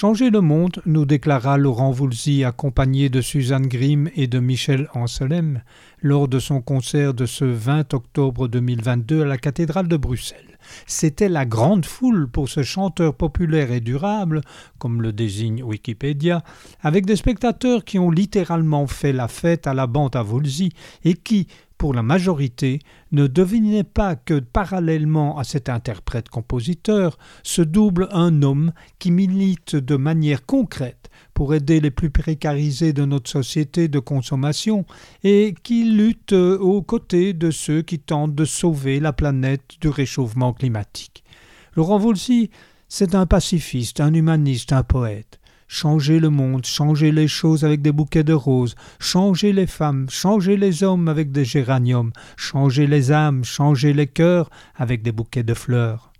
Changer 0.00 0.30
le 0.30 0.40
monde, 0.40 0.80
nous 0.86 1.04
déclara 1.06 1.58
Laurent 1.58 1.90
Voulzy 1.90 2.44
accompagné 2.44 3.08
de 3.08 3.20
Suzanne 3.20 3.66
Grimm 3.66 4.08
et 4.14 4.28
de 4.28 4.38
Michel 4.38 4.88
Anselem 4.94 5.60
lors 6.02 6.28
de 6.28 6.38
son 6.38 6.60
concert 6.60 7.14
de 7.14 7.26
ce 7.26 7.44
20 7.44 7.94
octobre 7.94 8.46
2022 8.46 9.22
à 9.22 9.24
la 9.24 9.38
cathédrale 9.38 9.88
de 9.88 9.96
Bruxelles. 9.96 10.56
C'était 10.86 11.28
la 11.28 11.46
grande 11.46 11.84
foule 11.84 12.28
pour 12.30 12.48
ce 12.48 12.62
chanteur 12.62 13.12
populaire 13.12 13.72
et 13.72 13.80
durable, 13.80 14.42
comme 14.78 15.02
le 15.02 15.12
désigne 15.12 15.64
Wikipédia, 15.64 16.44
avec 16.80 17.04
des 17.04 17.16
spectateurs 17.16 17.84
qui 17.84 17.98
ont 17.98 18.12
littéralement 18.12 18.86
fait 18.86 19.12
la 19.12 19.26
fête 19.26 19.66
à 19.66 19.74
la 19.74 19.88
bande 19.88 20.14
à 20.14 20.22
Voulzy 20.22 20.70
et 21.04 21.14
qui, 21.14 21.48
pour 21.78 21.94
la 21.94 22.02
majorité, 22.02 22.80
ne 23.12 23.28
devinait 23.28 23.84
pas 23.84 24.16
que, 24.16 24.40
parallèlement 24.40 25.38
à 25.38 25.44
cet 25.44 25.68
interprète-compositeur, 25.68 27.18
se 27.44 27.62
double 27.62 28.08
un 28.10 28.42
homme 28.42 28.72
qui 28.98 29.12
milite 29.12 29.76
de 29.76 29.96
manière 29.96 30.44
concrète 30.44 31.08
pour 31.34 31.54
aider 31.54 31.80
les 31.80 31.92
plus 31.92 32.10
précarisés 32.10 32.92
de 32.92 33.04
notre 33.04 33.30
société 33.30 33.86
de 33.86 34.00
consommation 34.00 34.84
et 35.22 35.54
qui 35.62 35.84
lutte 35.84 36.32
aux 36.32 36.82
côtés 36.82 37.32
de 37.32 37.52
ceux 37.52 37.82
qui 37.82 38.00
tentent 38.00 38.34
de 38.34 38.44
sauver 38.44 38.98
la 38.98 39.12
planète 39.12 39.76
du 39.80 39.88
réchauffement 39.88 40.52
climatique. 40.52 41.22
Laurent 41.76 41.98
Voulzy, 41.98 42.50
c'est 42.88 43.14
un 43.14 43.26
pacifiste, 43.26 44.00
un 44.00 44.12
humaniste, 44.14 44.72
un 44.72 44.82
poète 44.82 45.37
changer 45.68 46.18
le 46.18 46.30
monde, 46.30 46.64
changer 46.64 47.12
les 47.12 47.28
choses 47.28 47.64
avec 47.64 47.82
des 47.82 47.92
bouquets 47.92 48.24
de 48.24 48.32
roses, 48.32 48.74
changer 48.98 49.52
les 49.52 49.66
femmes, 49.66 50.08
changer 50.10 50.56
les 50.56 50.82
hommes 50.82 51.08
avec 51.08 51.30
des 51.30 51.44
géraniums, 51.44 52.12
changer 52.36 52.86
les 52.86 53.12
âmes, 53.12 53.44
changer 53.44 53.92
les 53.92 54.06
cœurs 54.06 54.50
avec 54.74 55.02
des 55.02 55.12
bouquets 55.12 55.44
de 55.44 55.54
fleurs. 55.54 56.12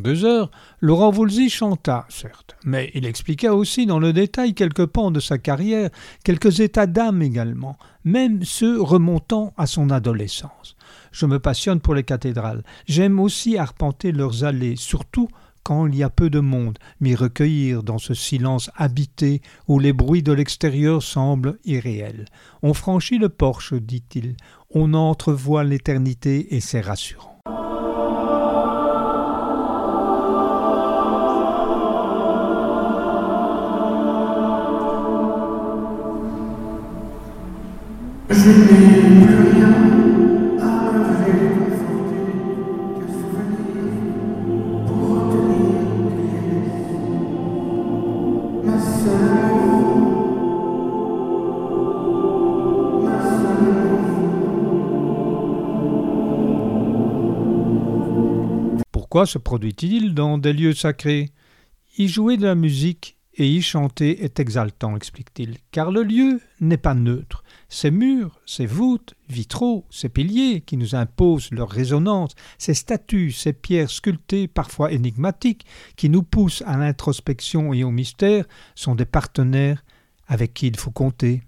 Deux 0.00 0.24
heures, 0.24 0.50
Laurent 0.80 1.10
Voulzy 1.10 1.48
chanta, 1.50 2.06
certes, 2.08 2.56
mais 2.64 2.90
il 2.94 3.06
expliqua 3.06 3.54
aussi 3.54 3.86
dans 3.86 3.98
le 3.98 4.12
détail 4.12 4.54
quelques 4.54 4.86
pans 4.86 5.10
de 5.10 5.20
sa 5.20 5.38
carrière, 5.38 5.90
quelques 6.24 6.60
états 6.60 6.86
d'âme 6.86 7.22
également, 7.22 7.76
même 8.04 8.44
ceux 8.44 8.80
remontant 8.80 9.52
à 9.56 9.66
son 9.66 9.90
adolescence. 9.90 10.76
Je 11.12 11.26
me 11.26 11.38
passionne 11.38 11.80
pour 11.80 11.94
les 11.94 12.04
cathédrales. 12.04 12.62
J'aime 12.86 13.20
aussi 13.20 13.56
arpenter 13.58 14.12
leurs 14.12 14.44
allées, 14.44 14.76
surtout 14.76 15.28
quand 15.62 15.86
il 15.86 15.96
y 15.96 16.04
a 16.04 16.10
peu 16.10 16.30
de 16.30 16.38
monde, 16.38 16.78
m'y 17.00 17.16
recueillir 17.16 17.82
dans 17.82 17.98
ce 17.98 18.14
silence 18.14 18.70
habité 18.76 19.42
où 19.66 19.80
les 19.80 19.92
bruits 19.92 20.22
de 20.22 20.32
l'extérieur 20.32 21.02
semblent 21.02 21.58
irréels. 21.64 22.26
On 22.62 22.72
franchit 22.72 23.18
le 23.18 23.28
porche, 23.28 23.74
dit-il, 23.74 24.36
on 24.70 24.94
entrevoit 24.94 25.64
l'éternité 25.64 26.54
et 26.54 26.60
c'est 26.60 26.80
rassurant. 26.80 27.35
Pourquoi 58.92 59.24
se 59.24 59.38
produit-il 59.38 60.12
dans 60.12 60.36
des 60.36 60.52
lieux 60.52 60.74
sacrés? 60.74 61.30
Y 61.96 62.08
jouer 62.08 62.36
de 62.36 62.44
la 62.44 62.54
musique 62.54 63.16
et 63.34 63.48
y 63.48 63.62
chanter 63.62 64.24
est 64.24 64.40
exaltant, 64.40 64.94
explique-t-il, 64.94 65.56
car 65.70 65.90
le 65.90 66.02
lieu 66.02 66.40
n'est 66.60 66.76
pas 66.76 66.94
neutre. 66.94 67.42
Ces 67.68 67.90
murs, 67.90 68.40
ces 68.46 68.66
voûtes, 68.66 69.14
vitraux, 69.28 69.84
ces 69.90 70.08
piliers 70.08 70.60
qui 70.60 70.76
nous 70.76 70.94
imposent 70.94 71.50
leur 71.50 71.68
résonance, 71.68 72.32
ces 72.58 72.74
statues, 72.74 73.32
ces 73.32 73.52
pierres 73.52 73.90
sculptées, 73.90 74.46
parfois 74.46 74.92
énigmatiques, 74.92 75.66
qui 75.96 76.08
nous 76.08 76.22
poussent 76.22 76.62
à 76.66 76.76
l'introspection 76.76 77.72
et 77.72 77.82
au 77.82 77.90
mystère, 77.90 78.44
sont 78.74 78.94
des 78.94 79.04
partenaires 79.04 79.84
avec 80.28 80.54
qui 80.54 80.68
il 80.68 80.76
faut 80.76 80.90
compter. 80.90 81.42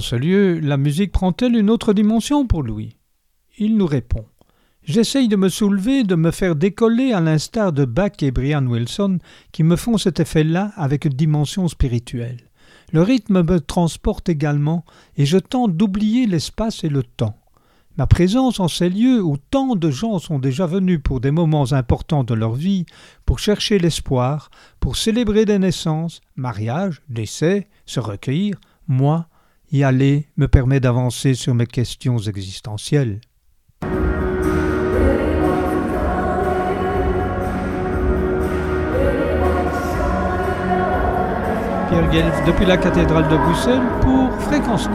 En 0.00 0.02
ce 0.02 0.16
lieu, 0.16 0.58
la 0.60 0.78
musique 0.78 1.12
prend-elle 1.12 1.54
une 1.54 1.68
autre 1.68 1.92
dimension 1.92 2.46
pour 2.46 2.62
lui? 2.62 2.96
Il 3.58 3.76
nous 3.76 3.84
répond 3.84 4.24
J'essaye 4.82 5.28
de 5.28 5.36
me 5.36 5.50
soulever, 5.50 6.04
de 6.04 6.14
me 6.14 6.30
faire 6.30 6.56
décoller 6.56 7.12
à 7.12 7.20
l'instar 7.20 7.74
de 7.74 7.84
Bach 7.84 8.12
et 8.22 8.30
Brian 8.30 8.64
Wilson 8.64 9.18
qui 9.52 9.62
me 9.62 9.76
font 9.76 9.98
cet 9.98 10.18
effet-là 10.18 10.72
avec 10.76 11.04
une 11.04 11.12
dimension 11.12 11.68
spirituelle. 11.68 12.48
Le 12.94 13.02
rythme 13.02 13.42
me 13.42 13.60
transporte 13.60 14.30
également 14.30 14.86
et 15.18 15.26
je 15.26 15.36
tente 15.36 15.76
d'oublier 15.76 16.26
l'espace 16.26 16.82
et 16.82 16.88
le 16.88 17.02
temps. 17.02 17.36
Ma 17.98 18.06
présence 18.06 18.58
en 18.58 18.68
ces 18.68 18.88
lieux 18.88 19.22
où 19.22 19.36
tant 19.36 19.76
de 19.76 19.90
gens 19.90 20.18
sont 20.18 20.38
déjà 20.38 20.64
venus 20.64 21.00
pour 21.04 21.20
des 21.20 21.30
moments 21.30 21.72
importants 21.72 22.24
de 22.24 22.32
leur 22.32 22.54
vie, 22.54 22.86
pour 23.26 23.38
chercher 23.38 23.78
l'espoir, 23.78 24.50
pour 24.80 24.96
célébrer 24.96 25.44
des 25.44 25.58
naissances, 25.58 26.22
mariages, 26.36 27.02
décès, 27.10 27.68
se 27.84 28.00
recueillir, 28.00 28.58
moi, 28.88 29.28
y 29.72 29.84
aller 29.84 30.26
me 30.36 30.48
permet 30.48 30.80
d'avancer 30.80 31.34
sur 31.34 31.54
mes 31.54 31.66
questions 31.66 32.18
existentielles. 32.18 33.20
Pierre 41.88 42.10
Guelf 42.10 42.44
depuis 42.46 42.66
la 42.66 42.76
cathédrale 42.76 43.28
de 43.28 43.36
Bruxelles 43.36 43.80
pour 44.00 44.32
Fréquence 44.42 44.88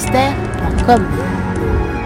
podcaster.com. 0.00 1.99